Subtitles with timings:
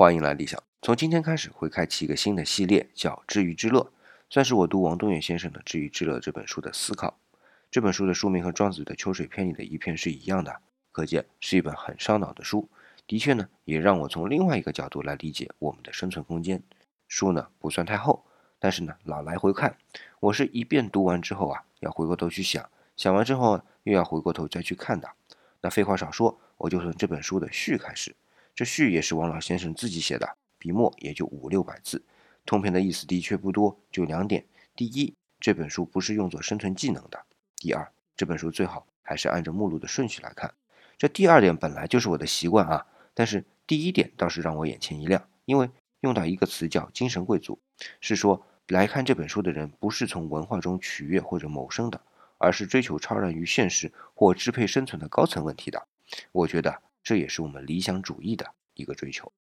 [0.00, 0.62] 欢迎来理想。
[0.80, 3.80] 从今天开始会开启一个新的系列，叫《治愈之乐》，
[4.30, 7.18] 算是我读王东岳先生的《治愈之乐》这本书的思考。
[7.68, 10.60] 这本书的书名和庄子的《秋水篇》里的一篇是一样的，
[10.92, 12.68] 可见是一本很烧脑的书。
[13.08, 16.62] 的确呢，也让我从另外一个角度来理解我们的生存空间。
[17.08, 18.24] 书呢不算太厚，
[18.60, 19.76] 但是呢老来回看，
[20.20, 25.10] 我是一遍读完之后啊，要回过头去想，想完之后又要回过头再去看的。
[25.60, 28.14] 那废话少说，我就从这本书的序开始。
[28.58, 32.04] 这序也是王老先生自己写的，笔墨也就五六百字，
[32.44, 34.44] 通篇的意思的确不多，就两点：
[34.74, 37.20] 第一，这本书不是用作生存技能的；
[37.54, 40.52] 第二，这本书最好还是按照目录的顺序来看。
[40.96, 42.84] 这第二点本来就是我的习惯啊，
[43.14, 45.70] 但是第一点倒是让我眼前一亮，因为
[46.00, 47.60] 用到一个词叫“精神贵族”，
[48.02, 52.00] 是说来看这本书的人不是从文化中取悦或者谋生的，
[52.38, 55.86] 而是追求超然于现实或支配生存的高层问题的。
[56.32, 56.82] 我觉得。
[57.08, 59.32] 这也是我们理想主义的一个追求。